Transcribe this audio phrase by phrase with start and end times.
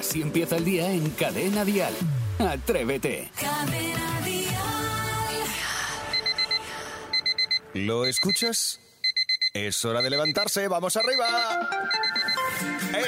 [0.00, 1.92] Así empieza el día en Cadena Dial.
[2.38, 3.30] Atrévete.
[3.38, 4.54] Cadena Dial.
[7.74, 8.80] ¿Lo escuchas?
[9.52, 11.68] Es hora de levantarse, vamos arriba.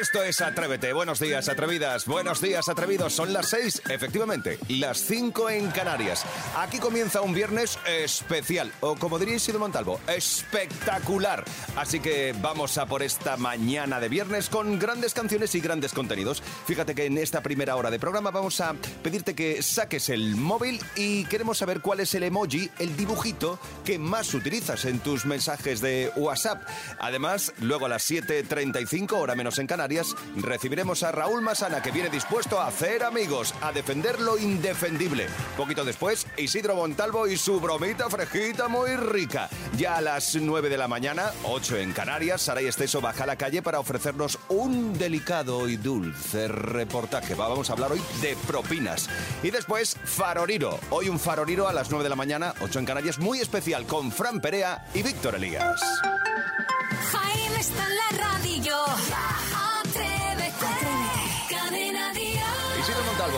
[0.01, 0.93] Esto es Atrévete.
[0.93, 2.07] Buenos días, atrevidas.
[2.07, 3.13] Buenos días, atrevidos.
[3.13, 6.25] Son las seis, efectivamente, las cinco en Canarias.
[6.57, 11.45] Aquí comienza un viernes especial, o como diría Isidro Montalvo, espectacular.
[11.77, 16.43] Así que vamos a por esta mañana de viernes con grandes canciones y grandes contenidos.
[16.67, 20.81] Fíjate que en esta primera hora de programa vamos a pedirte que saques el móvil
[20.97, 25.81] y queremos saber cuál es el emoji, el dibujito que más utilizas en tus mensajes
[25.81, 26.63] de WhatsApp.
[26.99, 32.09] Además, luego a las 7.35, hora menos en Canarias, recibiremos a Raúl Masana, que viene
[32.09, 35.27] dispuesto a hacer amigos, a defender lo indefendible.
[35.57, 39.49] Poquito después, Isidro Montalvo y su bromita fresquita muy rica.
[39.77, 43.37] Ya a las 9 de la mañana, 8 en Canarias, Saray Esteso baja a la
[43.37, 47.35] calle para ofrecernos un delicado y dulce reportaje.
[47.35, 49.11] Vamos a hablar hoy de propinas.
[49.43, 50.79] Y después, Faroriro.
[50.91, 54.13] Hoy un Faroriro a las 9 de la mañana, 8 en Canarias, muy especial con
[54.13, 55.81] Fran Perea y Víctor Elías.
[57.11, 59.32] Jaime está en la radio.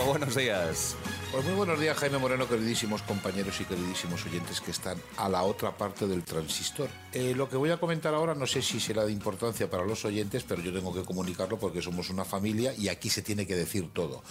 [0.05, 0.95] Buenos días.
[1.31, 5.43] Pues muy buenos días, Jaime Moreno, queridísimos compañeros y queridísimos oyentes que están a la
[5.43, 6.89] otra parte del transistor.
[7.11, 10.05] Eh, lo que voy a comentar ahora no sé si será de importancia para los
[10.05, 13.55] oyentes, pero yo tengo que comunicarlo porque somos una familia y aquí se tiene que
[13.55, 14.23] decir todo.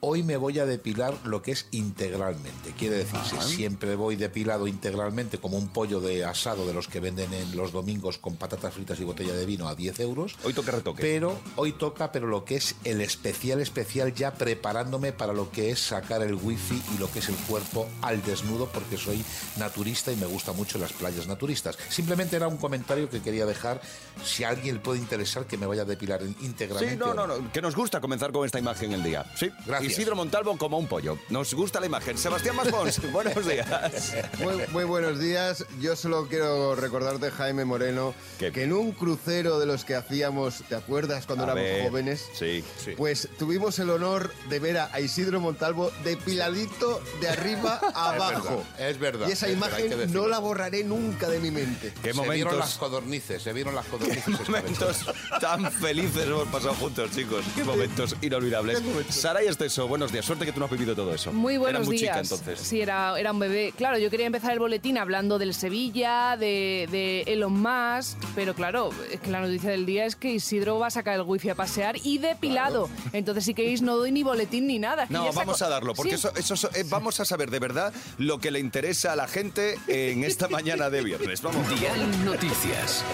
[0.00, 2.70] Hoy me voy a depilar lo que es integralmente.
[2.78, 7.00] Quiere decir, si siempre voy depilado integralmente como un pollo de asado de los que
[7.00, 10.36] venden en los domingos con patatas fritas y botella de vino a 10 euros.
[10.44, 11.02] Hoy toca retoque.
[11.02, 15.72] Pero hoy toca, pero lo que es el especial especial ya preparándome para lo que
[15.72, 19.24] es sacar el wifi y lo que es el cuerpo al desnudo porque soy
[19.56, 21.76] naturista y me gusta mucho las playas naturistas.
[21.88, 23.80] Simplemente era un comentario que quería dejar
[24.22, 26.94] si a alguien le puede interesar que me vaya a depilar íntegramente.
[26.94, 29.26] Sí, no, no, no, que nos gusta comenzar con esta imagen el día.
[29.34, 29.87] Sí, Gracias.
[29.90, 31.18] Isidro Montalvo como un pollo.
[31.30, 32.16] Nos gusta la imagen.
[32.18, 34.14] Sebastián Masbons, buenos días.
[34.38, 35.64] Muy, muy buenos días.
[35.80, 38.52] Yo solo quiero recordarte, Jaime Moreno, ¿Qué?
[38.52, 42.26] que en un crucero de los que hacíamos, ¿te acuerdas cuando A éramos ver, jóvenes?
[42.34, 42.92] Sí, sí.
[42.96, 48.64] Pues tuvimos el honor de ver a Isidro Montalvo depiladito de arriba a abajo.
[48.78, 50.22] verdad, es verdad, Y esa es verdad, imagen decirlo.
[50.22, 51.92] no la borraré nunca de mi mente.
[52.02, 54.24] Qué se vieron las momentos, codornices, se vieron las codornices.
[54.24, 54.96] qué momentos
[55.40, 57.44] tan felices hemos pasado juntos, chicos.
[57.54, 58.82] Qué momentos inolvidables.
[59.10, 59.48] Sara y
[59.86, 60.24] Buenos días.
[60.24, 61.32] Suerte que tú no has vivido todo eso.
[61.32, 62.10] Muy buenos Era muy días.
[62.16, 62.58] chica entonces.
[62.66, 63.72] Sí, era, era un bebé.
[63.76, 68.90] Claro, yo quería empezar el boletín hablando del Sevilla, de, de Elon Musk, pero claro,
[69.12, 71.54] es que la noticia del día es que Isidro va a sacar el wifi a
[71.54, 72.88] pasear y depilado.
[73.12, 75.06] Entonces, si queréis, no doy ni boletín ni nada.
[75.06, 76.14] que No, vamos a darlo, porque Sí.
[76.16, 79.28] eso, eso, eso- eh, vamos a saber de verdad lo que le interesa a la
[79.28, 81.42] gente en esta mañana de viernes.
[81.42, 81.68] Vamos.
[81.78, 83.04] Dial Noticias.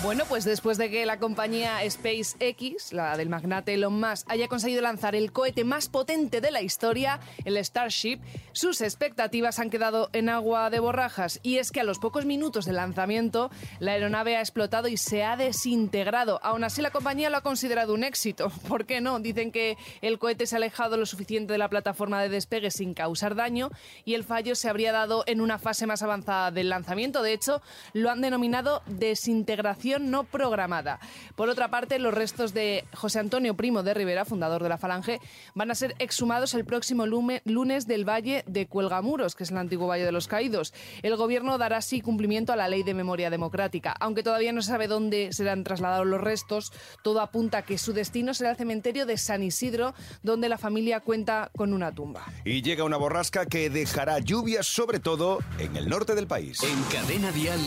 [0.00, 4.80] Bueno, pues después de que la compañía SpaceX, la del magnate Elon Musk, haya conseguido
[4.80, 8.20] lanzar el cohete más potente de la historia, el Starship,
[8.52, 11.40] sus expectativas han quedado en agua de borrajas.
[11.42, 13.50] Y es que a los pocos minutos del lanzamiento,
[13.80, 16.38] la aeronave ha explotado y se ha desintegrado.
[16.44, 18.52] Aún así, la compañía lo ha considerado un éxito.
[18.68, 19.18] ¿Por qué no?
[19.18, 22.94] Dicen que el cohete se ha alejado lo suficiente de la plataforma de despegue sin
[22.94, 23.70] causar daño
[24.04, 27.22] y el fallo se habría dado en una fase más avanzada del lanzamiento.
[27.22, 27.60] De hecho,
[27.94, 31.00] lo han denominado desintegración no programada.
[31.36, 35.20] Por otra parte, los restos de José Antonio Primo de Rivera, fundador de la Falange,
[35.54, 39.56] van a ser exhumados el próximo lume- lunes del Valle de Cuelgamuros, que es el
[39.56, 40.74] antiguo Valle de los Caídos.
[41.02, 43.94] El gobierno dará así cumplimiento a la ley de memoria democrática.
[44.00, 46.72] Aunque todavía no se sabe dónde serán trasladados los restos,
[47.02, 51.00] todo apunta a que su destino será el cementerio de San Isidro, donde la familia
[51.00, 52.26] cuenta con una tumba.
[52.44, 56.62] Y llega una borrasca que dejará lluvias sobre todo en el norte del país.
[56.62, 57.60] En Cadena Dial,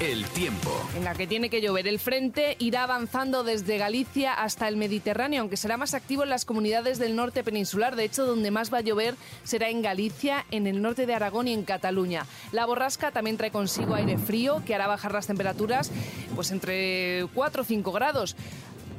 [0.00, 0.70] el tiempo.
[0.96, 1.88] en la que tiene que llover.
[1.88, 6.44] El frente irá avanzando desde Galicia hasta el Mediterráneo, aunque será más activo en las
[6.44, 7.96] comunidades del norte peninsular.
[7.96, 11.48] De hecho, donde más va a llover será en Galicia, en el norte de Aragón
[11.48, 12.26] y en Cataluña.
[12.52, 15.90] La borrasca también trae consigo aire frío que hará bajar las temperaturas
[16.34, 18.36] pues entre 4 o 5 grados.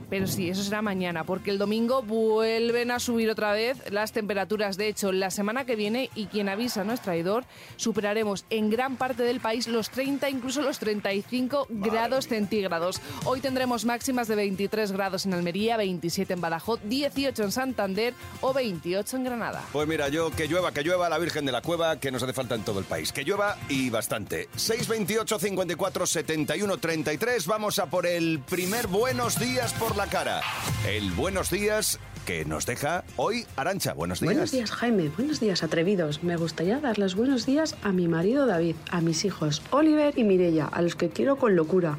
[0.10, 4.78] Pero sí, eso será mañana, porque el domingo vuelven a subir otra vez las temperaturas.
[4.78, 7.44] De hecho, la semana que viene, y quien avisa no es traidor,
[7.76, 13.02] superaremos en gran parte del país los 30, incluso los 35 grados centígrados.
[13.26, 18.54] Hoy tendremos máximas de 23 grados en Almería, 27 en Badajoz, 18 en Santander o
[18.54, 19.64] 28 en Granada.
[19.74, 22.34] Pues mira, yo que llueva, que llueva la Virgen de la Cueva, que nos hace
[22.34, 23.12] falta en todo el país.
[23.12, 24.48] Que llueva y bastante.
[24.56, 27.48] 628 54 71 33.
[27.48, 30.42] Vamos a por el primer buenos días por la cara.
[30.88, 33.94] El buenos días que nos deja hoy Arancha.
[33.94, 34.34] Buenos días.
[34.34, 35.10] Buenos días, Jaime.
[35.18, 36.24] Buenos días, atrevidos.
[36.24, 40.24] Me gustaría dar los buenos días a mi marido David, a mis hijos Oliver y
[40.24, 41.98] Mirella, a los que quiero con locura,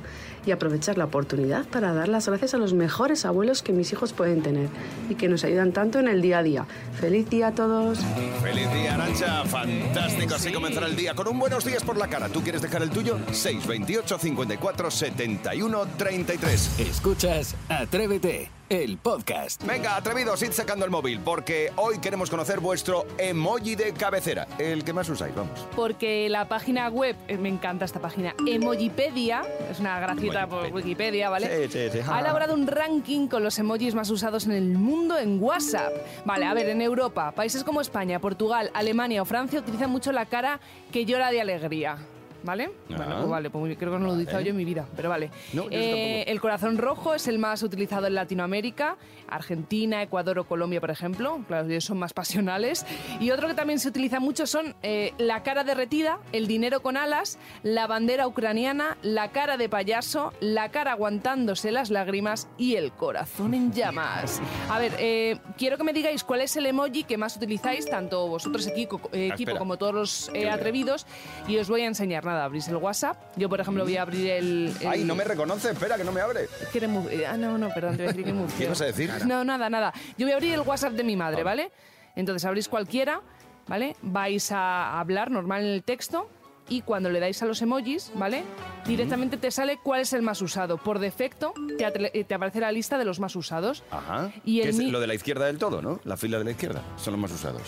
[0.49, 4.15] y aprovechar la oportunidad para dar las gracias a los mejores abuelos que mis hijos
[4.15, 4.69] pueden tener
[5.11, 6.67] y que nos ayudan tanto en el día a día.
[6.99, 7.99] ¡Feliz día a todos!
[8.43, 9.45] Feliz día, Arancha.
[9.45, 10.35] Fantástico.
[10.35, 12.29] Así comenzará el día con un buenos días por la cara.
[12.29, 13.19] ¿Tú quieres dejar el tuyo?
[13.31, 16.81] 628 54 71 33.
[16.81, 19.65] Escuchas Atrévete, el podcast.
[19.65, 24.47] Venga, atrevidos, id sacando el móvil, porque hoy queremos conocer vuestro emoji de cabecera.
[24.59, 25.67] El que más usáis, vamos.
[25.75, 31.31] Porque la página web, eh, me encanta esta página, Emojipedia, es una gracieta por Wikipedia,
[31.31, 31.69] ¿vale?
[31.69, 31.99] Sí, sí, sí.
[32.07, 35.93] Ha elaborado un ranking con los emojis más usados en el mundo en WhatsApp.
[36.25, 40.27] Vale, a ver, en Europa, países como España, Portugal, Alemania o Francia utilizan mucho la
[40.27, 40.61] cara
[40.93, 41.99] que llora de alegría.
[42.43, 42.71] ¿Vale?
[42.89, 43.17] Bueno, Ah.
[43.19, 45.31] pues vale, pues creo que no lo he utilizado yo en mi vida, pero vale.
[45.53, 48.97] No, Eh, el corazón rojo es el más utilizado en Latinoamérica,
[49.29, 51.41] Argentina, Ecuador o Colombia, por ejemplo.
[51.49, 52.87] Claro, ellos son más pasionales.
[53.21, 56.97] Y otro que también se utiliza mucho son eh, la cara derretida, el dinero con
[56.97, 62.93] alas, la bandera ucraniana, la cara de payaso, la cara aguantándose las lágrimas y el
[62.93, 64.41] corazón en llamas.
[64.71, 68.27] A ver, eh, quiero que me digáis cuál es el emoji que más utilizáis, tanto
[68.29, 69.59] vosotros equipo, eh, Ah, equipo espera.
[69.59, 71.07] como todos los atrevidos,
[71.47, 72.28] y os voy a enseñar.
[72.29, 73.17] Nada, abrís el WhatsApp.
[73.37, 74.75] Yo, por ejemplo, voy a abrir el...
[74.81, 76.47] el- Ay, no me reconoce, espera, que no me abre.
[76.71, 78.65] que eres muy- eh, Ah, no, no, perdón, te voy a decir que muy ¿Qué
[78.65, 79.11] ibas a decir?
[79.27, 79.93] No, nada, nada.
[80.19, 81.71] Yo voy a abrir el WhatsApp de mi madre, ¿vale?
[82.17, 83.23] Entonces abrís cualquiera,
[83.67, 83.97] ¿vale?
[84.03, 86.29] Vais a hablar normal en el texto
[86.69, 88.45] y cuando le dais a los emojis, ¿vale?
[88.87, 90.77] Directamente te sale cuál es el más usado.
[90.77, 91.87] Por defecto te,
[92.19, 93.83] eh, te aparece la lista de los más usados.
[93.91, 94.31] Ajá.
[94.45, 95.99] Y Que es mi- lo de la izquierda del todo, ¿no?
[96.05, 96.83] La fila de la izquierda.
[96.99, 97.63] Son los más usados.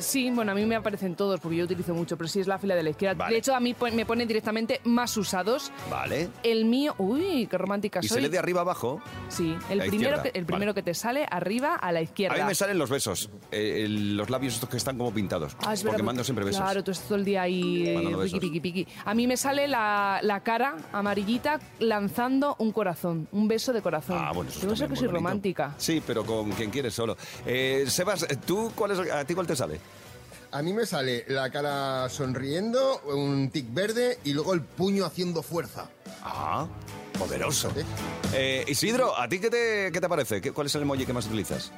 [0.00, 2.58] Sí, bueno, a mí me aparecen todos porque yo utilizo mucho, pero sí es la
[2.58, 3.14] fila de la izquierda.
[3.18, 3.32] Vale.
[3.34, 5.72] De hecho, a mí pon- me ponen directamente más usados.
[5.90, 6.28] Vale.
[6.42, 8.16] El mío, uy, qué romántica Y soy.
[8.16, 9.00] se lee de arriba abajo.
[9.28, 12.34] Sí, el La primero, izquierda, que, el primero que te sale arriba a la izquierda.
[12.36, 13.30] A mí me salen los besos.
[13.50, 15.56] eh, el- los labios estos que están como pintados.
[15.64, 16.60] Ah, es porque verdad, mando siempre besos.
[16.62, 18.40] Claro, tú estás todo el día ahí eh, Mandando piqui, besos.
[18.40, 18.88] piqui, piqui.
[19.04, 24.18] A mí me sale la, la cara amarillita lanzando un corazón, un beso de corazón.
[24.20, 25.12] Ah, bueno, eso que muy soy bonito.
[25.12, 25.74] romántica.
[25.78, 27.16] Sí, pero con quien quieres solo.
[27.46, 29.78] Eh, Sebas, ¿tú cuál es, ¿a ti cuál te sale?
[30.54, 35.42] A mí me sale la cara sonriendo, un tic verde y luego el puño haciendo
[35.42, 35.90] fuerza.
[36.22, 36.68] Ah,
[37.18, 37.70] poderoso.
[37.76, 37.84] ¿Eh?
[38.32, 40.40] Eh, Isidro, ¿a ti qué te, qué te parece?
[40.40, 41.72] ¿Qué- ¿Cuál es el emoji que más utilizas?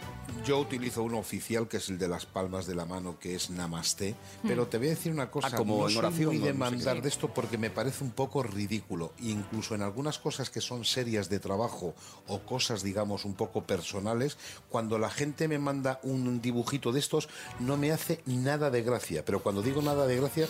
[0.45, 3.51] Yo utilizo uno oficial que es el de las palmas de la mano, que es
[3.51, 4.15] Namaste.
[4.47, 6.47] Pero te voy a decir una cosa, Ah, como no soy oración, muy ¿no?
[6.47, 9.13] de No sé de esto porque me parece un poco ridículo.
[9.21, 11.95] Incluso en algunas cosas que son serias de trabajo
[12.29, 17.29] o cosas, digamos, un poco personales, cuando la gente me manda un dibujito de estos,
[17.59, 19.25] no me hace nada de gracia.
[19.25, 20.47] Pero cuando digo nada de gracia,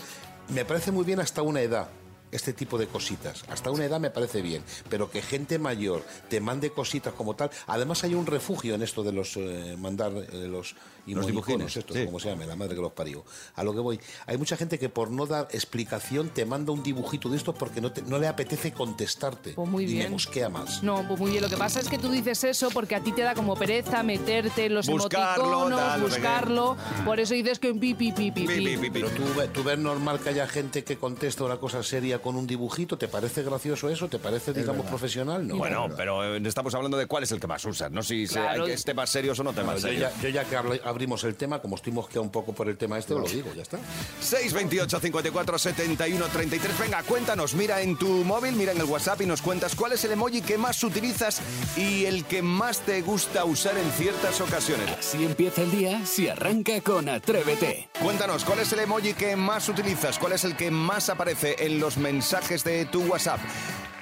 [0.50, 1.89] me parece muy bien hasta una edad
[2.31, 3.44] este tipo de cositas.
[3.49, 7.50] Hasta una edad me parece bien, pero que gente mayor te mande cositas como tal.
[7.67, 10.76] Además hay un refugio en esto de los eh, mandar eh, los
[11.14, 12.05] dibujines, dibujines, estos, sí.
[12.05, 13.25] como se llame, la madre que los parió.
[13.55, 14.00] A lo que voy.
[14.26, 17.81] Hay mucha gente que por no dar explicación te manda un dibujito de estos porque
[17.81, 19.53] no, te- no le apetece contestarte.
[19.53, 20.11] Pues muy y me bien.
[20.12, 20.82] mosquea más.
[20.82, 21.43] No, pues muy bien.
[21.43, 24.03] Lo que pasa es que tú dices eso porque a ti te da como pereza
[24.03, 26.76] meterte en los Buscarlo, emoticonos, tal, buscarlo.
[27.05, 28.76] Por eso dices que pi, pi, pi, pi, Pi, pi, pi.
[28.76, 28.91] pi, pi.
[28.91, 29.23] Pero tú,
[29.53, 33.08] tú ves normal que haya gente que contesta una cosa seria con un dibujito, ¿te
[33.08, 34.08] parece gracioso eso?
[34.08, 35.47] ¿Te parece, digamos, profesional?
[35.47, 35.56] No.
[35.56, 38.64] Bueno, pero eh, estamos hablando de cuál es el que más usas, no si Claro.
[38.64, 40.12] hay temas serios o no temas Yo serios.
[40.17, 42.78] ya, yo ya que habl- abrimos el tema, como estoy mosqueado un poco por el
[42.78, 43.78] tema este, os lo digo, ya está.
[44.20, 46.78] 628 54 71 33.
[46.78, 50.02] Venga, cuéntanos, mira en tu móvil, mira en el WhatsApp y nos cuentas cuál es
[50.04, 51.43] el emoji que más utilizas
[51.76, 54.88] y el que más te gusta usar en ciertas ocasiones.
[54.98, 57.91] Así empieza el día si arranca con Atrévete.
[58.03, 60.19] Cuéntanos, ¿cuál es el emoji que más utilizas?
[60.19, 63.41] ¿Cuál es el que más aparece en los mensajes de tu WhatsApp?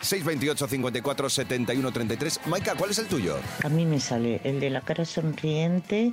[0.00, 2.40] 628 54 71 33.
[2.46, 3.36] Maika, ¿cuál es el tuyo?
[3.64, 6.12] A mí me sale el de la cara sonriente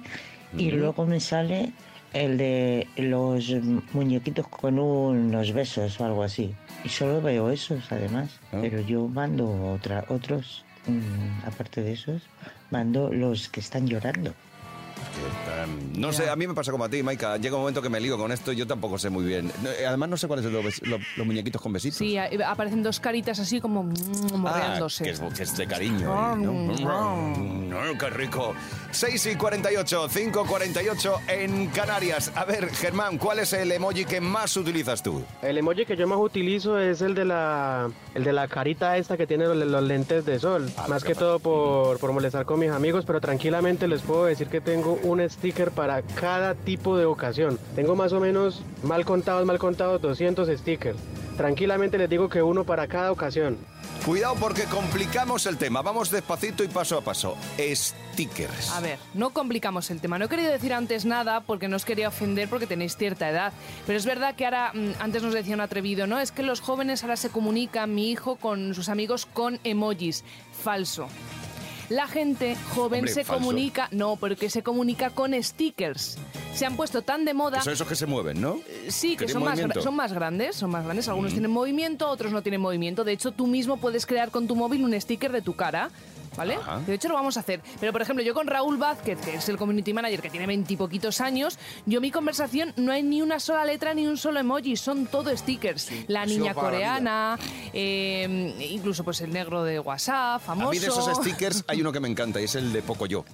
[0.58, 1.72] y luego me sale
[2.14, 3.52] el de los
[3.94, 6.54] muñequitos con unos besos o algo así.
[6.84, 8.58] Y solo veo esos además, Ah.
[8.62, 12.24] pero yo mando otra, otros, mm, aparte de esos,
[12.70, 14.34] mando los que están llorando.
[15.96, 17.38] No sé, a mí me pasa como a ti, Maika.
[17.38, 19.52] Llega un momento que me lío con esto y yo tampoco sé muy bien.
[19.62, 21.98] No, eh, Además, no sé cuáles son los, bes- los- los muñequitos con besitos.
[21.98, 23.94] Sí, a- aparecen dos caritas así como mm,
[24.34, 25.04] Ah, morreándose.
[25.04, 26.12] que, es, que es de cariño.
[26.14, 27.16] ahí, ¿no?
[27.16, 28.54] Mm, ¡Qué rico!
[28.92, 32.32] 6 y 48, 5 48 en Canarias.
[32.36, 35.24] A ver, Germán, ¿cuál es el emoji que más utilizas tú?
[35.42, 39.16] El emoji que yo más utilizo es el de la el de la carita esta
[39.18, 40.70] que tiene los, los lentes de sol.
[40.78, 44.24] Ah, más que que todo por, por molestar con mis amigos, pero tranquilamente les puedo
[44.26, 47.60] decir que tengo un sticker para cada tipo de ocasión.
[47.76, 50.98] Tengo más o menos, mal contados, mal contados, 200 stickers.
[51.38, 53.58] Tranquilamente les digo que uno para cada ocasión.
[54.06, 55.84] Cuidado porque complicamos el tema.
[55.84, 57.38] Vamos despacito y paso a paso.
[57.58, 58.72] Stickers.
[58.72, 60.18] A ver, no complicamos el tema.
[60.18, 63.54] No he querido decir antes nada porque no os quería ofender porque tenéis cierta edad.
[63.86, 66.20] Pero es verdad que ahora, mm, antes nos decía un atrevido, ¿no?
[66.20, 70.24] Es que los jóvenes ahora se comunican, mi hijo, con sus amigos con emojis.
[70.52, 71.08] Falso.
[71.92, 73.44] La gente joven Hombre, se falso.
[73.44, 76.18] comunica, no, porque se comunica con stickers.
[76.54, 77.62] Se han puesto tan de moda.
[77.62, 78.60] Son esos que se mueven, ¿no?
[78.88, 81.10] Sí, que son más, son más grandes, son más grandes.
[81.10, 83.04] Algunos tienen movimiento, otros no tienen movimiento.
[83.04, 85.90] De hecho, tú mismo puedes crear con tu móvil un sticker de tu cara.
[86.36, 86.56] ¿Vale?
[86.56, 86.80] Ajá.
[86.80, 87.62] De hecho, lo vamos a hacer.
[87.80, 91.22] Pero, por ejemplo, yo con Raúl Vázquez, que es el community manager que tiene veintipoquitos
[91.22, 95.08] años, yo mi conversación no hay ni una sola letra ni un solo emoji, son
[95.08, 95.90] todo stickers.
[96.08, 97.40] la niña la coreana,
[97.74, 100.70] eh, incluso pues el negro de WhatsApp, famoso.
[100.70, 103.06] A mí de esos stickers hay uno que me encanta y es el de Poco
[103.06, 103.26] Yo.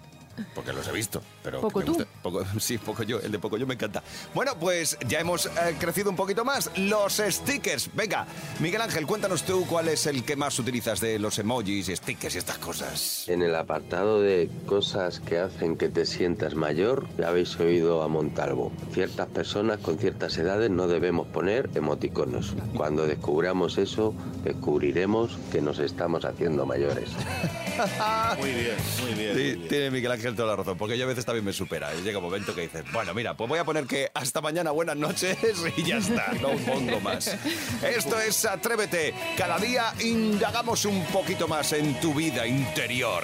[0.54, 1.94] Porque los he visto, pero ¿Poco tú?
[1.96, 4.04] gusta- Poco- sí, poco yo, el de poco yo me encanta.
[4.34, 6.70] Bueno, pues ya hemos eh, crecido un poquito más.
[6.78, 7.90] Los stickers.
[7.94, 8.26] Venga,
[8.60, 12.38] Miguel Ángel, cuéntanos tú cuál es el que más utilizas de los emojis stickers y
[12.38, 13.28] estas cosas.
[13.28, 18.08] En el apartado de cosas que hacen que te sientas mayor, ya habéis oído a
[18.08, 18.72] Montalvo.
[18.94, 22.54] Ciertas personas con ciertas edades no debemos poner emoticonos.
[22.76, 24.14] Cuando descubramos eso,
[24.44, 27.10] descubriremos que nos estamos haciendo mayores.
[28.40, 29.36] Muy bien, muy bien.
[29.36, 29.68] Sí, muy bien.
[29.68, 31.94] tiene Miguel Ángel la razón, porque yo a veces también me supera.
[31.94, 34.98] Llega un momento que dices, bueno, mira, pues voy a poner que hasta mañana, buenas
[34.98, 35.38] noches
[35.76, 37.36] y ya está, no pongo más.
[37.84, 39.14] Esto es Atrévete.
[39.38, 43.24] Cada día indagamos un poquito más en tu vida interior.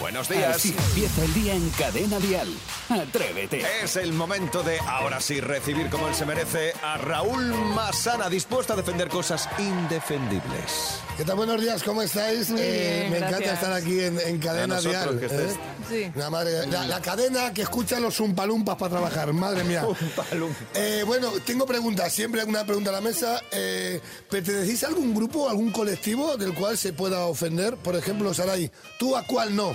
[0.00, 0.56] Buenos días.
[0.56, 2.48] Así empieza el día en Cadena Dial.
[2.88, 3.62] Atrévete.
[3.84, 8.72] Es el momento de, ahora sí, recibir como él se merece a Raúl Masana, dispuesto
[8.72, 11.00] a defender cosas indefendibles.
[11.18, 11.36] ¿Qué tal?
[11.36, 12.48] Buenos días, ¿cómo estáis?
[12.48, 15.18] Muy Eh, me encanta estar aquí en, en Cadena A Dial.
[15.20, 15.52] que estés.
[15.52, 15.58] ¿eh?
[15.88, 16.12] Sí.
[16.18, 19.84] La, madre- la- la cadena que escucha los zumpalumpas para trabajar, madre mía.
[20.74, 23.42] Eh, bueno, tengo preguntas, siempre una pregunta a la mesa.
[23.52, 27.76] Eh, ¿Pertenecéis a algún grupo, algún colectivo del cual se pueda ofender?
[27.76, 29.74] Por ejemplo, Saray, ¿tú a cuál no?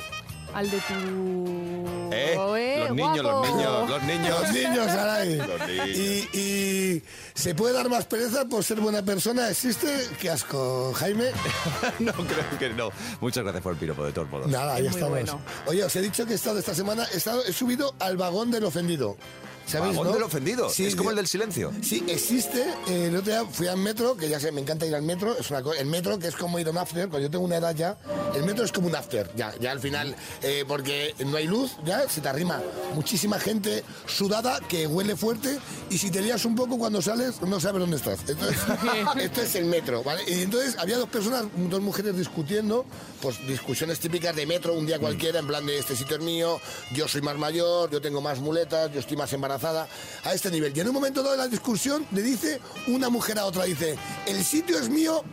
[0.55, 1.85] Al de tu...
[2.11, 4.29] Eh, Eh, los niños, los niños, los niños.
[4.41, 5.35] Los niños, Saray.
[5.37, 5.87] Los niños.
[5.89, 9.49] Y, y se puede dar más pereza por ser buena persona.
[9.49, 9.87] ¿Existe?
[10.21, 11.31] Qué asco, Jaime.
[11.99, 12.89] no, creo que no.
[13.19, 14.47] Muchas gracias por el piropo, de todos modos.
[14.47, 15.09] Nada, Es ya muy estamos.
[15.09, 15.41] bueno.
[15.67, 18.49] Oye, os he dicho que he estado esta semana, he, estado- he subido al vagón
[18.51, 19.17] del ofendido.
[19.65, 20.13] ¿Sabéis, Vagón no?
[20.13, 20.69] del ofendido.
[20.69, 21.71] Sí, es como el del silencio.
[21.81, 22.61] Sí, existe.
[22.87, 25.35] Eh, el otro día fui al metro, que ya sé, me encanta ir al metro.
[25.37, 27.09] Es una el metro que es como ir a un after.
[27.09, 27.97] Cuando yo tengo una edad ya,
[28.35, 29.29] el metro es como un after.
[29.35, 32.61] Ya, ya al final, eh, porque no hay luz, ya se te arrima
[32.93, 35.57] muchísima gente sudada que huele fuerte
[35.89, 38.19] y si te lías un poco cuando sales no sabes dónde estás.
[38.27, 38.57] Entonces,
[39.19, 40.21] esto es el metro, ¿vale?
[40.27, 42.85] Y entonces había dos personas, dos mujeres discutiendo,
[43.21, 46.59] pues discusiones típicas de metro un día cualquiera, en plan de este sitio es mío,
[46.93, 50.75] yo soy más mayor, yo tengo más muletas, yo estoy más embarazada, a este nivel.
[50.75, 53.97] Y en un momento dado de la discusión le dice una mujer a otra, dice,
[54.25, 55.23] el sitio es mío,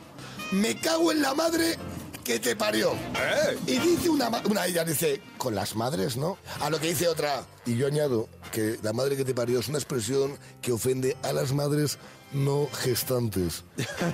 [0.53, 1.79] me cago en la madre
[2.25, 2.93] que te parió.
[2.93, 3.59] Eh.
[3.67, 6.39] Y dice una, una de ellas, dice, con las madres, ¿no?
[6.61, 9.69] A lo que dice otra, y yo añado que la madre que te parió es
[9.69, 11.99] una expresión que ofende a las madres
[12.33, 13.65] no gestantes.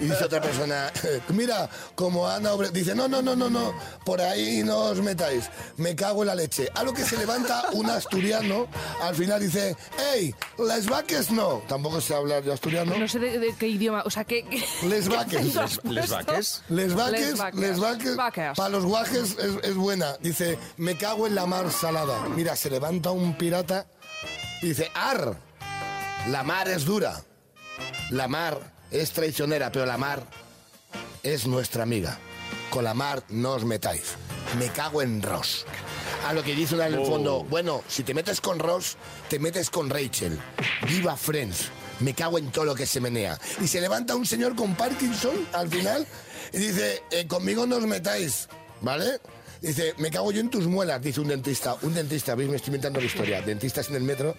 [0.01, 0.91] Y dice otra persona,
[1.29, 2.71] mira, como Ana Obre...
[2.71, 3.73] Dice, no, no, no, no, no,
[4.05, 6.69] por ahí no os metáis, me cago en la leche.
[6.75, 8.67] A lo que se levanta un asturiano,
[9.03, 9.77] al final dice,
[10.13, 11.63] hey, les vaques no.
[11.69, 12.97] Tampoco sé hablar de asturiano.
[12.99, 15.55] No sé de, de qué idioma, o sea, ¿qué, qué- Les vaques.
[15.85, 16.63] ¿Les?
[16.69, 17.61] Les vaques, Les vaques.
[17.61, 18.57] les vaques, Vaques.
[18.57, 20.17] para los guajes es, es buena.
[20.21, 22.21] Dice, me cago en la mar salada.
[22.35, 23.87] Mira, se levanta un pirata
[24.63, 25.37] y dice, ar,
[26.29, 27.23] la mar es dura.
[28.11, 28.59] La mar
[28.91, 30.23] es traicionera, pero la mar
[31.23, 32.19] es nuestra amiga.
[32.71, 34.15] Con la mar no os metáis.
[34.59, 35.67] Me cago en Ross.
[36.27, 38.97] A lo que dice una en el fondo, bueno, si te metes con Ross,
[39.29, 40.39] te metes con Rachel.
[40.87, 41.69] Viva Friends.
[42.01, 43.39] Me cago en todo lo que se menea.
[43.61, 46.07] Y se levanta un señor con Parkinson al final
[46.53, 48.49] y dice, "Eh, conmigo no os metáis,
[48.81, 49.21] ¿vale?
[49.61, 51.77] Dice, me cago yo en tus muelas, dice un dentista.
[51.83, 53.43] Un dentista, veis, me estoy inventando la historia.
[53.43, 54.37] Dentistas en el metro.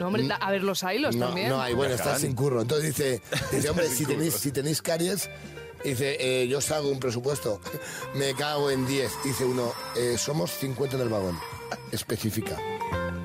[0.00, 1.48] No, hombre, da- a ver los hilos No, también.
[1.50, 2.06] no hay, bueno, Dejan.
[2.08, 2.62] está sin curro.
[2.62, 3.20] Entonces dice,
[3.52, 5.28] dice hombre, si tenéis, si tenéis caries,
[5.84, 7.60] dice, eh, yo os hago un presupuesto.
[8.14, 9.10] Me cago en 10.
[9.24, 11.38] Dice uno, "Eh, somos 50 en el vagón.
[11.90, 12.58] Especifica.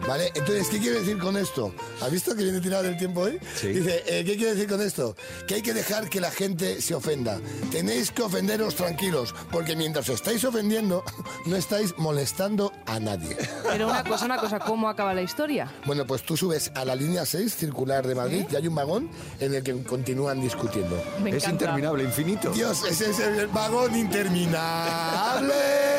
[0.08, 0.32] ¿Vale?
[0.36, 1.74] Entonces, ¿qué quiere decir con esto?
[2.02, 3.38] ¿Has visto que viene tirado del tiempo hoy?
[3.56, 3.68] Sí.
[3.68, 5.18] Dice, eh, ¿qué quiere decir con esto?
[5.46, 7.42] Que hay que dejar que la gente se ofenda.
[7.72, 11.04] Tenéis que ofenderos tranquilos, porque mientras os estáis ofendiendo,
[11.46, 13.36] no estáis molestando a nadie.
[13.70, 15.70] Pero una cosa, una cosa, ¿cómo acaba la historia?
[15.86, 19.10] Bueno, pues tú subes a la línea 6 circular de Madrid y hay un vagón
[19.42, 21.04] en el que continúan discutiendo.
[21.22, 22.52] Me Es interminable, infinito.
[22.52, 25.97] Dios, ese es el vagón interminable.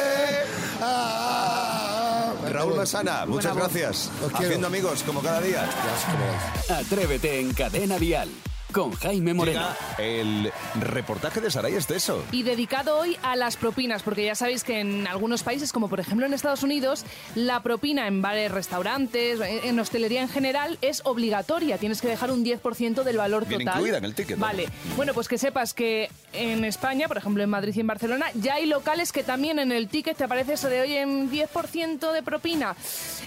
[2.49, 4.11] Raúl Masana, muchas gracias.
[4.35, 5.69] Haciendo amigos como cada día.
[6.69, 8.29] Atrévete en Cadena Dial
[8.73, 9.61] con Jaime Moreno.
[9.61, 12.25] Llega el reportaje de Saray Esteso.
[12.33, 16.01] Y dedicado hoy a las propinas, porque ya sabéis que en algunos países, como por
[16.01, 21.79] ejemplo en Estados Unidos, la propina en bares, restaurantes, en hostelería en general, es obligatoria.
[21.79, 23.61] Tienes que dejar un 10% del valor total.
[23.61, 24.47] incluida en el ticket, ¿no?
[24.47, 24.69] Vale.
[24.97, 28.55] Bueno, pues que sepas que en España, por ejemplo en Madrid y en Barcelona, ya
[28.55, 32.23] hay locales que también en el ticket te aparece eso de, oye, en 10% de
[32.23, 32.77] propina.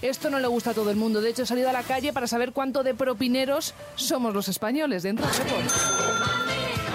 [0.02, 1.22] Esto no le gusta a todo el mundo.
[1.22, 5.04] De hecho, he salido a la calle para saber cuánto de propineros somos los españoles
[5.04, 6.51] dentro 结果。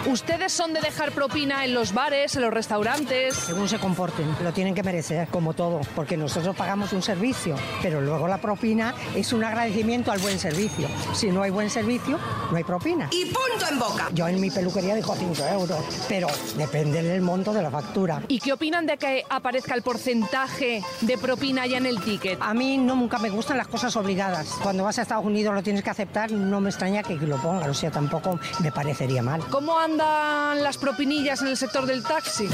[0.06, 3.34] ¿Ustedes son de dejar propina en los bares, en los restaurantes?
[3.34, 8.00] Según se comporten, lo tienen que merecer, como todo, porque nosotros pagamos un servicio, pero
[8.00, 10.88] luego la propina es un agradecimiento al buen servicio.
[11.12, 12.18] Si no hay buen servicio,
[12.50, 13.08] no hay propina.
[13.10, 14.08] Y punto en boca.
[14.12, 18.22] Yo en mi peluquería dejo 5 euros, pero depende del monto de la factura.
[18.28, 22.38] ¿Y qué opinan de que aparezca el porcentaje de propina ya en el ticket?
[22.40, 24.48] A mí no nunca me gustan las cosas obligadas.
[24.62, 27.68] Cuando vas a Estados Unidos lo tienes que aceptar, no me extraña que lo pongan,
[27.68, 29.40] o sea, tampoco me parecería mal.
[29.50, 32.48] ¿Cómo andan las propinillas en el sector del taxi?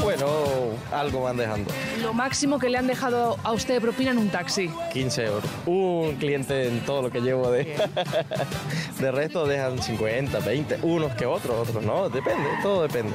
[0.00, 0.26] Bueno,
[0.92, 1.72] algo van dejando.
[2.00, 4.70] Lo máximo que le han dejado a usted de propina en un taxi.
[4.92, 5.44] 15 euros.
[5.66, 7.76] Un cliente en todo lo que llevo de...
[8.98, 13.14] de resto dejan 50, 20, unos que otros, otros no, depende, todo depende.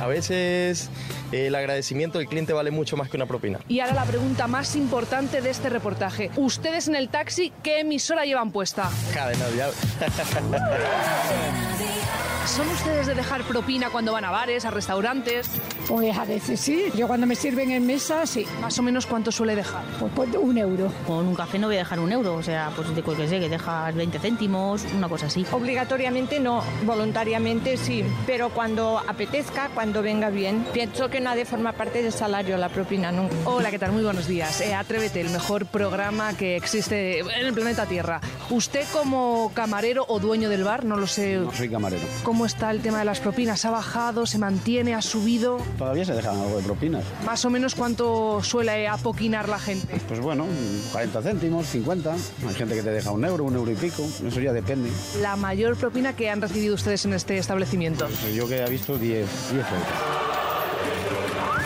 [0.00, 0.90] A veces
[1.32, 3.60] eh, el agradecimiento del cliente vale mucho más que una propina.
[3.68, 6.30] Y ahora la pregunta más importante de este reportaje.
[6.36, 8.90] ¿Ustedes en el taxi qué emisora llevan puesta?
[9.14, 9.70] Cadena Dial.
[12.46, 15.48] ¿Son ustedes de dejar propina cuando van a bares, a restaurantes?
[15.86, 16.86] Pues a veces sí.
[16.96, 18.46] Yo cuando me sirven en mesa, sí.
[18.60, 19.84] ¿Más o menos cuánto suele dejar?
[19.98, 20.92] Pues, pues un euro.
[21.06, 23.40] Con un café no voy a dejar un euro, o sea, pues de que sé,
[23.40, 25.46] que dejas 20 céntimos, una cosa así.
[25.52, 30.66] Obligatoriamente no, voluntariamente sí, pero cuando apetezca, cuando venga bien.
[30.72, 33.34] Pienso que no ha de formar parte del salario la propina nunca.
[33.44, 33.92] Hola, ¿qué tal?
[33.92, 34.60] Muy buenos días.
[34.60, 38.20] Eh, Atrévete, el mejor programa que existe en el planeta Tierra.
[38.50, 41.36] Usted como camarero o dueño del bar, no lo sé.
[41.36, 42.02] No soy camarero.
[42.24, 43.64] ¿Cómo está el tema de las propinas?
[43.64, 44.26] ¿Ha bajado?
[44.26, 44.92] ¿Se mantiene?
[44.96, 45.58] ¿Ha subido?
[45.78, 47.04] Todavía se dejan algo de propinas.
[47.24, 50.00] Más o menos cuánto suele apoquinar la gente.
[50.08, 50.46] Pues bueno,
[50.90, 52.12] 40 céntimos, 50.
[52.12, 54.04] Hay gente que te deja un euro, un euro y pico.
[54.26, 54.90] Eso ya depende.
[55.20, 58.06] La mayor propina que han recibido ustedes en este establecimiento.
[58.06, 59.86] Pues yo que he visto 10, 10 euros.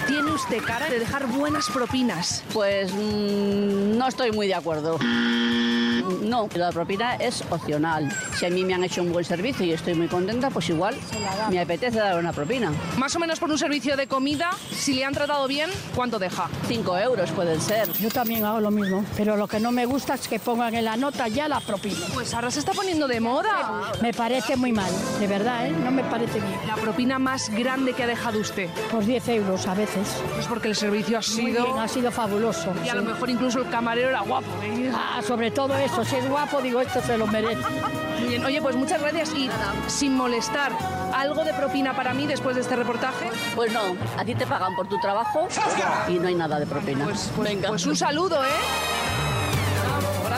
[0.06, 2.44] Tiene usted cara de dejar buenas propinas.
[2.52, 4.98] Pues mm, no estoy muy de acuerdo.
[6.22, 8.10] No, la propina es opcional.
[8.38, 10.94] Si a mí me han hecho un buen servicio y estoy muy contenta, pues igual
[11.50, 12.72] me apetece dar una propina.
[12.98, 16.48] Más o menos por un servicio de comida, si le han tratado bien, ¿cuánto deja?
[16.66, 17.90] Cinco euros pueden ser.
[17.94, 20.84] Yo también hago lo mismo, pero lo que no me gusta es que pongan en
[20.84, 22.00] la nota ya la propina.
[22.12, 23.92] Pues ahora se está poniendo de moda.
[24.02, 25.70] Me parece muy mal, de verdad, ¿eh?
[25.72, 26.58] No me parece bien.
[26.66, 28.68] La propina más grande que ha dejado usted.
[28.90, 30.08] Pues 10 euros a veces.
[30.34, 31.64] Pues porque el servicio ha Muy sido...
[31.64, 32.72] bien, ha sido fabuloso.
[32.84, 32.96] Y a sí.
[32.98, 34.46] lo mejor incluso el camarero era guapo.
[34.62, 34.90] ¿eh?
[34.94, 37.62] Ah, sobre todo eso, si es guapo, digo, esto se lo merece.
[38.20, 39.50] Muy bien, oye, pues muchas gracias y
[39.86, 40.72] sin molestar,
[41.12, 43.30] ¿algo de propina para mí después de este reportaje?
[43.54, 43.80] Pues no,
[44.18, 45.46] a ti te pagan por tu trabajo
[46.08, 47.04] y no hay nada de propina.
[47.04, 47.68] Pues, pues- Venga.
[47.68, 48.48] pues un saludo, ¿eh?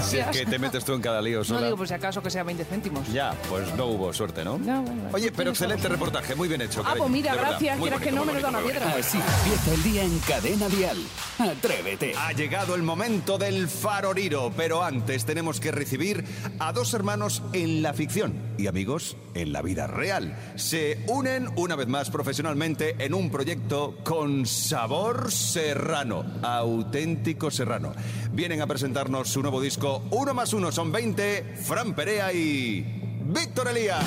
[0.07, 1.63] Si es que te metes tú en cada lío No sola.
[1.67, 3.13] digo por si acaso que sea 20 céntimos.
[3.13, 4.59] Ya, pues no hubo suerte, ¿no?
[4.59, 6.81] No, bueno, Oye, pero excelente reportaje, muy bien hecho.
[6.81, 7.79] Ah, cariño, pues mira, gracias.
[7.79, 8.95] Muy Quieras que no, me nos da una piedra.
[8.99, 10.99] Así empieza el día en Cadena Dial.
[11.39, 12.15] Atrévete.
[12.17, 16.25] Ha llegado el momento del faroriro, pero antes tenemos que recibir
[16.59, 20.37] a dos hermanos en la ficción y amigos en la vida real.
[20.57, 27.93] Se unen una vez más profesionalmente en un proyecto con sabor serrano, auténtico serrano.
[28.33, 32.85] Vienen a presentarnos su nuevo disco, Uno más uno son 20, Fran Perea y
[33.25, 34.05] Víctor Elías.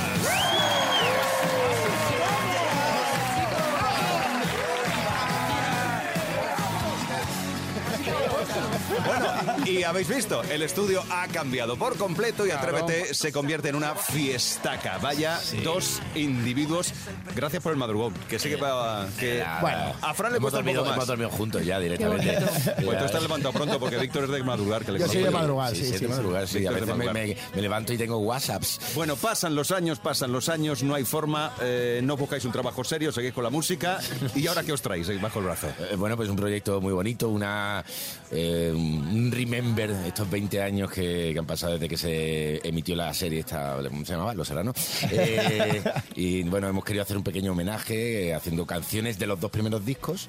[9.65, 13.95] Y habéis visto, el estudio ha cambiado por completo y Atrévete se convierte en una
[13.95, 14.97] fiestaca.
[14.99, 16.93] Vaya, dos individuos.
[17.35, 20.59] Gracias por el madrugón, que sé que, va- que Bueno, a Fran le hemos cuesta
[20.59, 21.07] un dormido, poco hemos más.
[21.07, 22.37] dormido juntos ya directamente.
[22.89, 24.83] Pues tú estás levantado pronto porque Víctor es de madrugar.
[24.85, 26.07] Que le Yo soy de madrugar, sí, Sí, sí.
[26.07, 26.65] madrugar, sí.
[26.65, 27.13] A veces me, madrugar.
[27.13, 28.79] me- me levanto y tengo WhatsApps.
[28.95, 32.83] Bueno, pasan los años, pasan los años, no hay forma, eh, no buscáis un trabajo
[32.83, 33.99] serio, seguís con la música.
[34.35, 35.67] ¿Y ahora qué os traéis eh, bajo el brazo?
[35.91, 37.83] Eh, Bueno, pues un proyecto muy bonito, una
[38.31, 43.39] eh, un remember estos 20 años que, han pasado desde que se emitió la serie
[43.39, 44.33] esta, ¿cómo se llamaba?
[44.35, 44.75] Los Serranos.
[45.11, 45.81] Eh,
[46.15, 49.83] y bueno, hemos querido hacer un pequeño homenaje eh, haciendo canciones de los dos primeros
[49.83, 50.27] discos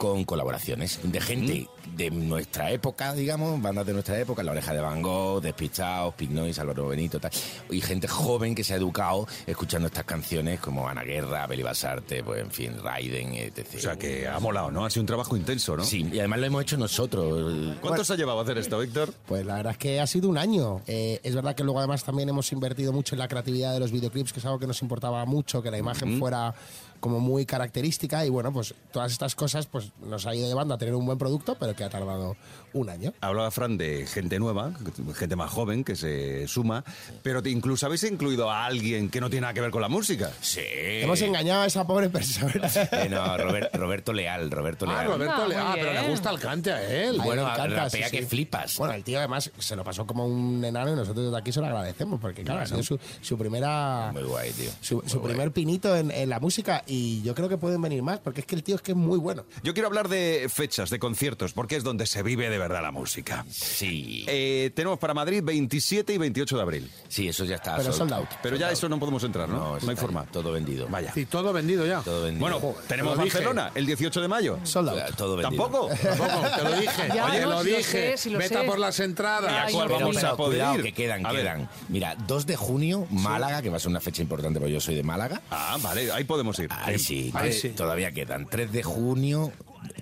[0.00, 4.80] con colaboraciones de gente de nuestra época, digamos, bandas de nuestra época, La Oreja de
[4.80, 7.30] Van Gogh, Despistados, Pig Noise, Álvaro Benito, tal,
[7.68, 12.24] y gente joven que se ha educado escuchando estas canciones como Ana Guerra, Beli Basarte,
[12.24, 13.66] pues en fin, Raiden, etc.
[13.76, 14.86] O sea que ha molado, ¿no?
[14.86, 15.84] Ha sido un trabajo intenso, ¿no?
[15.84, 17.76] Sí, y además lo hemos hecho nosotros.
[17.82, 19.12] ¿Cuánto se ha llevado a hacer esto, Víctor?
[19.26, 20.80] Pues la verdad es que ha sido un año.
[20.86, 23.92] Eh, es verdad que luego además también hemos invertido mucho en la creatividad de los
[23.92, 26.54] videoclips, que es algo que nos importaba mucho, que la imagen fuera
[27.00, 30.78] como muy característica y bueno, pues todas estas cosas pues nos ha ido llevando a
[30.78, 32.36] tener un buen producto, pero que ha tardado
[32.72, 33.12] un año.
[33.20, 34.72] Hablaba Fran de gente nueva,
[35.16, 36.84] gente más joven que se suma,
[37.22, 39.88] pero te- incluso habéis incluido a alguien que no tiene nada que ver con la
[39.88, 40.30] música.
[40.40, 40.60] Sí.
[40.64, 42.52] Hemos engañado a esa pobre persona.
[42.92, 45.06] Eh, no, Robert- Roberto Leal, Roberto Ah, Leal.
[45.06, 46.90] Roberto Ah, Leal, muy pero le gusta el cante a él.
[46.90, 48.26] A él Bueno, le encanta, rapea sí, que sí.
[48.28, 48.76] flipas.
[48.78, 51.60] Bueno, el tío además se lo pasó como un enano y nosotros desde aquí se
[51.60, 54.10] lo agradecemos, porque claro, ha sido su, su primera...
[54.12, 54.70] Muy guay, tío.
[54.80, 58.18] Su, su primer pinito en, en la música y yo creo que pueden venir más,
[58.18, 59.44] porque es que el tío es que es muy bueno.
[59.62, 62.90] Yo quiero hablar de fechas, de conciertos, porque es donde se vive de verdad la
[62.90, 63.44] música.
[63.50, 64.24] Sí.
[64.28, 66.90] Eh, tenemos para Madrid 27 y 28 de abril.
[67.08, 67.76] Sí, eso ya está.
[67.76, 68.28] Pero sold out.
[68.42, 69.78] Pero ya eso no podemos entrar, ¿no?
[69.78, 70.24] No, hay forma.
[70.26, 70.88] Todo vendido.
[70.88, 71.12] Vaya.
[71.14, 72.00] Sí, todo vendido ya.
[72.00, 72.40] Todo vendido.
[72.40, 73.28] Bueno, tenemos dije.
[73.38, 74.58] Barcelona el 18 de mayo.
[74.64, 74.98] Sold out.
[74.98, 75.62] Ya, Todo vendido.
[75.64, 75.88] ¿Tampoco?
[76.02, 77.02] Tampoco, te lo dije.
[77.14, 77.82] Ya, Oye, no, lo si lo dije.
[77.82, 78.60] sé, si lo Vete sé.
[78.60, 79.52] a por las entradas.
[79.66, 80.82] Ay, cuál vamos a poder Cuidado, ir?
[80.82, 81.42] que quedan, A ver.
[81.42, 81.68] quedan.
[81.88, 84.94] Mira, 2 de junio, Málaga, que va a ser una fecha importante porque yo soy
[84.94, 85.40] de Málaga.
[85.50, 86.68] Ah, vale, ahí podemos ir.
[86.82, 87.68] Ahí sí, Ahí tres- sí.
[87.70, 88.46] todavía quedan.
[88.46, 89.52] 3 de junio,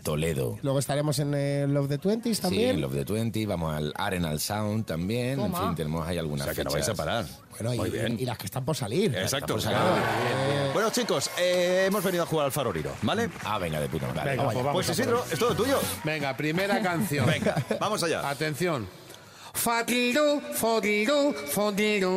[0.03, 0.59] Toledo.
[0.62, 2.81] Luego estaremos en el Love the Twenties Sí, también.
[2.81, 5.37] Love the 20, vamos al Arenal Sound también.
[5.37, 5.59] Toma.
[5.59, 7.25] En fin, tenemos ahí O algunas sea que no vais a parar.
[7.51, 8.17] Bueno, y, Muy bien.
[8.21, 9.14] y las que están por salir.
[9.17, 9.57] Exacto.
[9.57, 9.97] Acá.
[10.73, 13.29] Bueno, chicos, eh, hemos venido a jugar al faroriro, ¿vale?
[13.45, 14.31] Ah, venga, de puta madre.
[14.31, 15.81] Venga, pues vamos Pues Isidro, por es todo tuyo.
[16.05, 17.27] Venga, primera canción.
[17.27, 18.29] Venga, vamos allá.
[18.29, 18.87] Atención.
[19.53, 22.11] Fadido, fodido, fodido.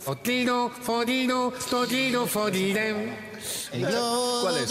[0.00, 2.26] Fodido, fodido, fodido,
[4.42, 4.70] ¿Cuál es?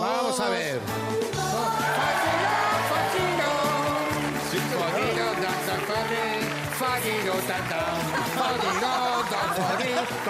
[0.00, 0.80] Vamos a ver.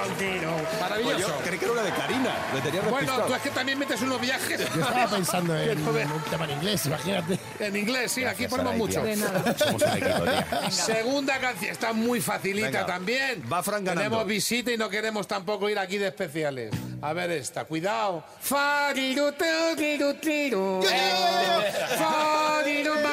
[0.02, 1.18] Pues Maravilloso.
[1.18, 2.34] yo creí que era una de Karina.
[2.54, 4.58] Le tenía Bueno, tú es que también metes unos viajes.
[4.74, 7.38] Yo estaba pensando en un tema en inglés, imagínate.
[7.58, 9.00] En inglés, sí, aquí ponemos mucho.
[9.00, 9.04] tío.
[9.10, 9.54] De nada.
[9.58, 10.70] Somos un equipo, tía.
[10.70, 13.42] Segunda canción, está muy facilita Venga, también.
[13.52, 14.02] va Fran ganando.
[14.10, 16.72] Tenemos visita y no queremos tampoco ir aquí de especiales.
[17.00, 18.24] A ver esta, cuidado.
[19.76, 20.82] Tiru, tiru.
[21.98, 23.12] Fadido, ba,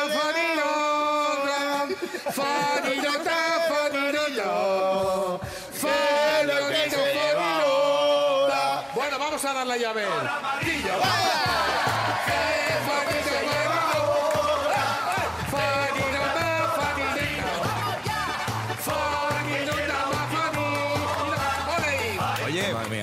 [9.60, 11.39] dar la llave.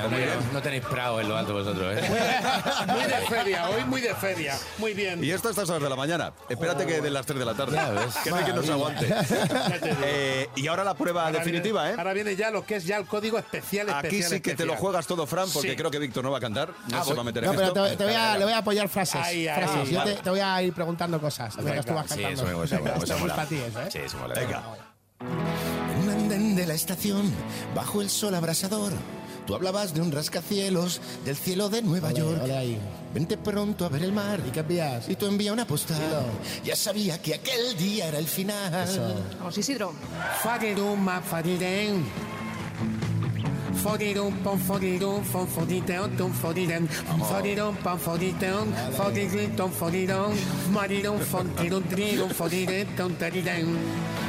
[0.09, 2.03] No, no tenéis prado en lo alto vosotros, ¿eh?
[2.89, 4.59] Muy de feria, hoy muy de feria.
[4.79, 5.23] Muy bien.
[5.23, 6.33] y esto a estas horas de la mañana.
[6.49, 7.77] Espérate que de las 3 de la tarde.
[7.77, 8.15] Ya ves.
[8.25, 9.15] Que no hay quien nos aguante.
[10.05, 11.99] Eh, y ahora la prueba Ahora definitiva, viene- ¿eh?
[11.99, 14.65] Ahora viene ya lo que es ya el código especial, especial, Aquí sí que te
[14.65, 15.77] lo juegas todo, Fran, porque Sí.
[15.77, 16.71] creo que Víctor no va a cantar.
[16.89, 17.85] No Ah, se voy- va a meter en No, pero esto.
[17.87, 19.21] te, te voy a, le voy a apoyar frases.
[19.23, 19.81] Ay, ay, frases.
[19.87, 20.15] ay, Yo vale.
[20.15, 21.57] te, te voy a ir preguntando cosas.
[21.57, 22.43] mientras tú vas Sí, cantando.
[22.43, 22.77] eso me gusta.
[22.77, 23.89] Esto para ti, eso, ¿eh?
[23.91, 24.35] Sí, eso mola.
[24.35, 24.63] Venga.
[25.21, 27.33] En un andén de la estación,
[27.75, 28.93] bajo el sol abrasador,
[29.47, 32.43] tú hablabas de un rascacielos del cielo de Nueva York.
[32.51, 32.79] ahí.
[33.15, 34.41] Vente pronto a ver el mar.
[34.47, 35.09] ¿Y qué envías?
[35.09, 36.27] Y tú envía una postal.
[36.65, 38.73] Ya sabía que aquel día era el final.
[39.39, 39.95] Vamos, Isidro.
[40.43, 42.05] Fadidem.
[43.83, 46.07] Fodirum, pom, fodirum, fom, pom,
[52.97, 53.79] tum, taridem.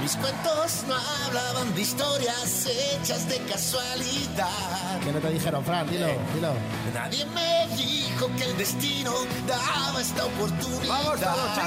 [0.01, 4.99] Mis cuentos no hablaban de historias hechas de casualidad.
[5.03, 6.53] Que no te dijeron, Fran, dilo, dilo.
[6.93, 9.11] Nadie me dijo que el destino
[9.47, 10.87] daba esta oportunidad.
[10.87, 11.57] ¡Vamos todos,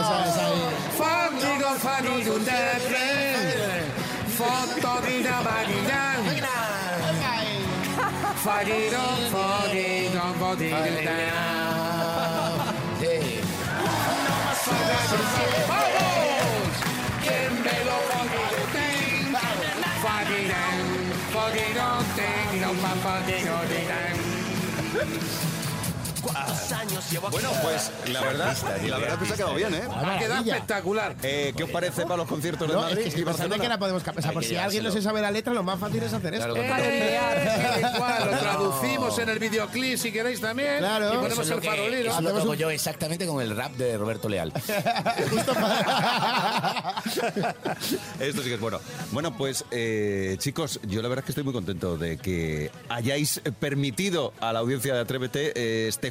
[0.00, 0.90] Eso es ahí.
[8.42, 9.30] Fotodida, baridam.
[9.30, 10.80] Fadirum, fodirum, fodirum,
[15.68, 16.72] ¡Vamos!
[17.22, 19.36] ¿Quién me lo fodirum?
[20.02, 20.76] Fodirum,
[21.32, 25.59] fodirum, fodirum, fodirum, fodirum.
[27.30, 29.82] Bueno, pues la verdad, la verdad que se ha quedado bien, ¿eh?
[29.90, 31.16] Ha quedado espectacular.
[31.22, 33.58] Eh, ¿Qué os parece para los conciertos de No, Madrid es que, y Barcelona?
[33.62, 34.02] que la podemos.
[34.06, 36.34] O sea, por si alguien no se sabe la letra, lo más fácil es hacer
[36.34, 36.52] esto.
[36.54, 37.18] Claro, Eh,
[37.94, 40.78] igual, lo traducimos en el videoclip si queréis también.
[40.78, 41.14] Claro.
[41.14, 42.10] Y ponemos el farolero.
[42.10, 44.52] eso es lo hago yo exactamente con el rap de Roberto Leal.
[48.20, 48.80] Esto sí que es bueno.
[49.12, 53.40] Bueno, pues eh, chicos, yo la verdad es que estoy muy contento de que hayáis
[53.58, 56.10] permitido a la audiencia de Atrévete eh, este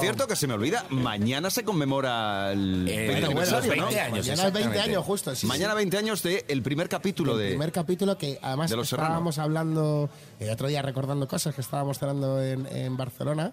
[0.00, 3.84] cierto que se me olvida, mañana se conmemora el 20 bueno, aniversario, los ¿no?
[3.86, 5.76] 20 años, Mañana es 20 años justo, sí, Mañana sí.
[5.76, 7.48] 20 años del el primer capítulo el de...
[7.48, 9.08] primer capítulo que además de Los Serrano.
[9.08, 13.52] estábamos hablando el otro día recordando cosas que estábamos cenando en, en Barcelona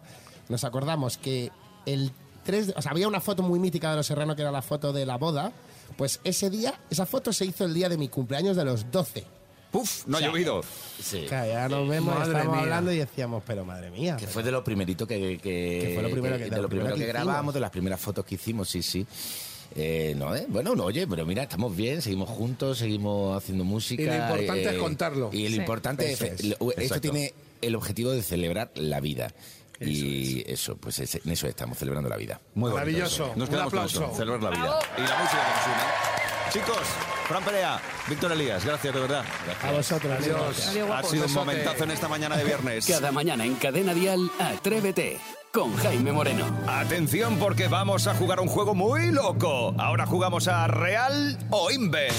[0.49, 1.51] nos acordamos que
[1.85, 2.11] el
[2.43, 4.61] 3 de- o sea había una foto muy mítica de los Serrano que era la
[4.61, 5.51] foto de la boda
[5.97, 9.25] pues ese día esa foto se hizo el día de mi cumpleaños de los 12
[9.71, 10.61] Puf, no ha llovido.
[11.03, 11.25] Sí.
[11.29, 12.63] Ya nos vemos, Madre estábamos mía.
[12.63, 14.15] hablando y decíamos, pero madre mía.
[14.17, 16.61] Que fue de lo primerito que, que, Que fue lo primero que- de de lo
[16.63, 17.53] lo primero primero que, que grabamos, hicimos.
[17.53, 19.05] de las primeras fotos que hicimos, sí, sí.
[19.75, 24.01] Eh, no, eh, bueno, no, oye, pero mira, estamos bien, seguimos juntos, seguimos haciendo música.
[24.03, 25.29] Y lo importante eh, es contarlo.
[25.33, 25.55] Y lo Sí.
[25.57, 26.43] importante Eso es, es.
[26.45, 27.01] lo- esto Exacto.
[27.01, 29.31] tiene el objetivo de celebrar la vida.
[29.79, 32.41] y eso, pues es- en eso estamos celebrando la vida.
[32.55, 33.25] Muy bonito Maravilloso.
[33.25, 33.35] eso.
[33.35, 34.05] Nos Un quedamos con aplauso.
[34.05, 34.79] eso, celebrar la vida.
[34.97, 36.65] Y la música que nos une.
[36.65, 36.87] Chicos,
[37.27, 39.23] Fran Perea, Víctor Elías, gracias de verdad.
[39.63, 40.39] A vosotros, Adiós.
[40.45, 40.67] gracias.
[40.69, 42.85] Adiós, Ha sido un momentazo en esta mañana de viernes.
[42.87, 45.19] Cada mañana en Cadena Dial, Atrévete
[45.51, 46.45] con Jaime Moreno.
[46.67, 49.73] Atención porque vamos a jugar un juego muy loco.
[49.77, 52.13] Ahora jugamos a Real o Invent.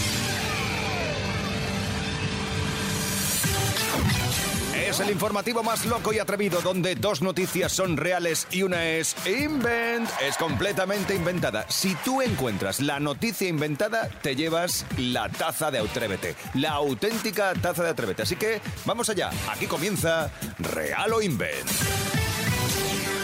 [4.87, 9.17] Es el informativo más loco y atrevido donde dos noticias son reales y una es
[9.27, 10.09] invent.
[10.21, 11.67] Es completamente inventada.
[11.69, 16.37] Si tú encuentras la noticia inventada, te llevas la taza de Atrévete.
[16.55, 18.23] La auténtica taza de Atrévete.
[18.23, 19.31] Así que vamos allá.
[19.51, 22.18] Aquí comienza Real o Invent.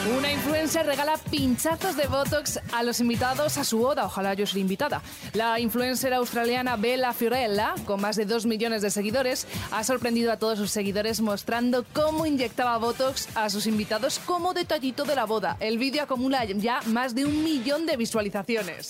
[0.06, 4.04] Una influencer regala pinchazos de Botox a los invitados a su boda.
[4.04, 5.00] Ojalá yo sea invitada.
[5.32, 10.36] La influencer australiana Bella Fiorella, con más de 2 millones de seguidores, ha sorprendido a
[10.36, 15.56] todos sus seguidores mostrando cómo inyectaba Botox a sus invitados como detallito de la boda.
[15.58, 18.88] El vídeo acumula ya más de un millón de visualizaciones.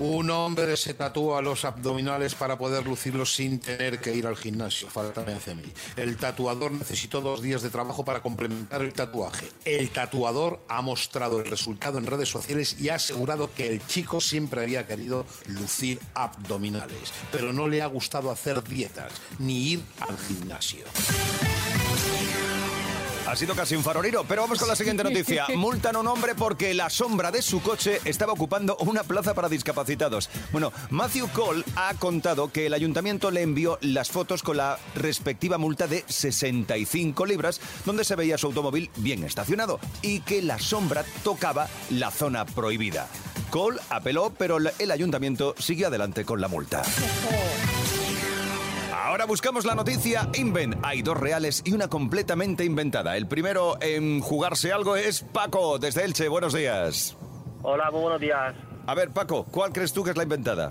[0.00, 4.88] Un hombre se tatúa los abdominales para poder lucirlos sin tener que ir al gimnasio.
[4.88, 5.26] Falta.
[5.96, 9.46] El tatuador necesitó dos días de trabajo para complementar el tatuaje.
[9.66, 14.22] El tatuador ha mostrado el resultado en redes sociales y ha asegurado que el chico
[14.22, 20.16] siempre había querido lucir abdominales, pero no le ha gustado hacer dietas ni ir al
[20.16, 20.86] gimnasio.
[23.30, 25.46] Ha sido casi un farolero, pero vamos con la siguiente noticia.
[25.56, 29.48] Multan a un hombre porque la sombra de su coche estaba ocupando una plaza para
[29.48, 30.28] discapacitados.
[30.50, 35.58] Bueno, Matthew Cole ha contado que el ayuntamiento le envió las fotos con la respectiva
[35.58, 41.04] multa de 65 libras, donde se veía su automóvil bien estacionado y que la sombra
[41.22, 43.06] tocaba la zona prohibida.
[43.50, 46.82] Cole apeló, pero el ayuntamiento siguió adelante con la multa.
[49.10, 50.76] Ahora buscamos la noticia Invent.
[50.84, 53.16] Hay dos reales y una completamente inventada.
[53.16, 56.28] El primero en jugarse algo es Paco, desde Elche.
[56.28, 57.16] Buenos días.
[57.62, 58.54] Hola, muy buenos días.
[58.86, 60.70] A ver, Paco, ¿cuál crees tú que es la inventada?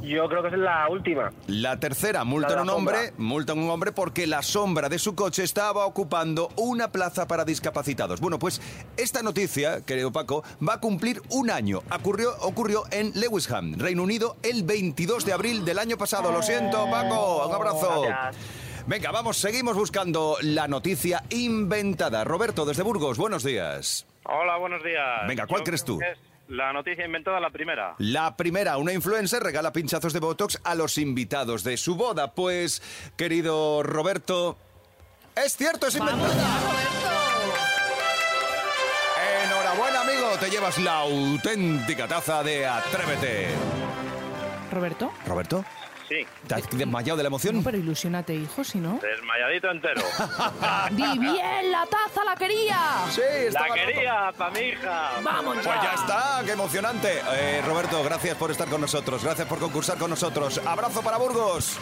[0.00, 1.32] Yo creo que es la última.
[1.48, 3.14] La tercera, multan La a un hombre, sombra.
[3.18, 7.44] multan a un hombre porque la sombra de su coche estaba ocupando una plaza para
[7.44, 8.20] discapacitados.
[8.20, 8.60] Bueno, pues
[8.96, 11.82] esta noticia, querido Paco, va a cumplir un año.
[11.92, 16.30] Ocurrió, ocurrió en Lewisham, Reino Unido, el 22 de abril del año pasado.
[16.30, 18.02] Lo siento, Paco, un abrazo.
[18.02, 18.36] Gracias.
[18.86, 22.24] Venga, vamos, seguimos buscando la noticia inventada.
[22.24, 24.06] Roberto, desde Burgos, buenos días.
[24.24, 25.26] Hola, buenos días.
[25.26, 25.98] Venga, ¿cuál Yo crees tú?
[26.48, 27.94] La noticia inventada, la primera.
[27.98, 32.34] La primera, una influencer regala pinchazos de Botox a los invitados de su boda.
[32.34, 32.82] Pues,
[33.16, 34.56] querido Roberto,
[35.36, 36.34] es cierto, es inventada.
[39.44, 43.48] Enhorabuena, amigo, te llevas la auténtica taza de Atrévete.
[44.70, 45.64] Roberto, Roberto,
[46.08, 47.62] Sí, ¿te has desmayado de la emoción?
[47.62, 48.98] pero ilusionate, hijo, si no.
[49.02, 50.02] desmayadito entero.
[50.90, 51.70] ¡Di bien!
[51.70, 52.78] ¡La taza la quería!
[53.10, 55.10] Sí, la quería para mi hija.
[55.22, 57.20] ¡Vamos Pues ya está, qué emocionante.
[57.32, 60.60] Eh, Roberto, gracias por estar con nosotros, gracias por concursar con nosotros.
[60.64, 61.78] Abrazo para Burgos.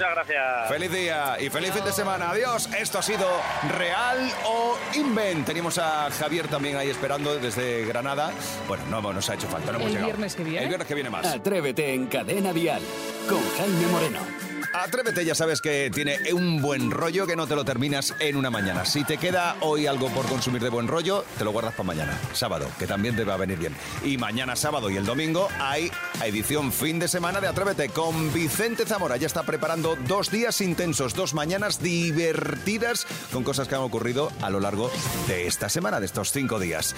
[0.00, 0.68] Muchas gracias.
[0.70, 2.30] Feliz día y feliz fin de semana.
[2.30, 2.70] Adiós.
[2.72, 3.28] Esto ha sido
[3.76, 5.44] Real o Invent.
[5.44, 8.32] Teníamos a Javier también ahí esperando desde Granada.
[8.66, 10.06] Bueno, no nos ha hecho falta, no hemos El llegado.
[10.06, 10.62] viernes que viene.
[10.62, 11.26] El viernes que viene más.
[11.26, 12.80] Atrévete en Cadena Dial
[13.28, 14.49] con Jaime Moreno.
[14.82, 18.50] Atrévete, ya sabes que tiene un buen rollo que no te lo terminas en una
[18.50, 18.86] mañana.
[18.86, 22.18] Si te queda hoy algo por consumir de buen rollo, te lo guardas para mañana,
[22.32, 23.76] sábado, que también te va a venir bien.
[24.04, 25.90] Y mañana sábado y el domingo hay
[26.24, 29.18] edición fin de semana de Atrévete con Vicente Zamora.
[29.18, 34.48] Ya está preparando dos días intensos, dos mañanas divertidas con cosas que han ocurrido a
[34.48, 34.90] lo largo
[35.28, 36.94] de esta semana, de estos cinco días.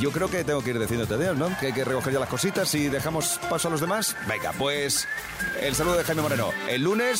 [0.00, 1.56] Yo creo que tengo que ir diciéndote adiós, ¿no?
[1.58, 4.16] Que hay que recoger ya las cositas y dejamos paso a los demás.
[4.28, 5.06] Venga, pues
[5.60, 6.50] el saludo de Jaime Moreno.
[6.68, 7.19] El lunes,